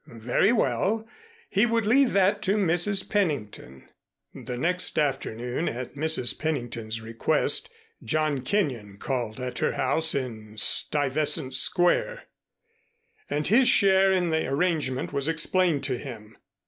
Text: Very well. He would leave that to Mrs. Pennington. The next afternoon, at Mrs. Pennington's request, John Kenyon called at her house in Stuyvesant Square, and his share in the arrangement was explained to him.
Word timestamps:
Very 0.07 0.51
well. 0.51 1.07
He 1.47 1.67
would 1.67 1.85
leave 1.85 2.11
that 2.13 2.41
to 2.41 2.55
Mrs. 2.55 3.07
Pennington. 3.07 3.87
The 4.33 4.57
next 4.57 4.97
afternoon, 4.97 5.69
at 5.69 5.93
Mrs. 5.93 6.39
Pennington's 6.39 7.01
request, 7.01 7.69
John 8.03 8.41
Kenyon 8.41 8.97
called 8.97 9.39
at 9.39 9.59
her 9.59 9.73
house 9.73 10.15
in 10.15 10.57
Stuyvesant 10.57 11.53
Square, 11.53 12.23
and 13.29 13.47
his 13.47 13.67
share 13.67 14.11
in 14.11 14.31
the 14.31 14.47
arrangement 14.47 15.13
was 15.13 15.27
explained 15.27 15.83
to 15.83 15.99
him. 15.99 16.35